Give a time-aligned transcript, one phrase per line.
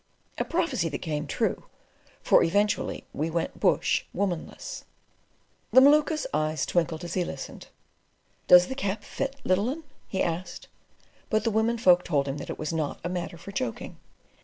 [0.39, 1.65] A prophecy that came true,
[2.23, 4.83] for eventually we went "bush" womanless.
[5.71, 7.67] The Maluka's eyes twinkled as he listened.
[8.47, 10.67] "Does the cap fit, little 'un?" he asked;
[11.29, 13.97] but the women folk told him that it was not a matter for joking.